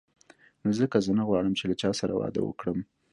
[0.61, 2.79] نو ځکه زه نه غواړم چې له چا سره واده وکړم.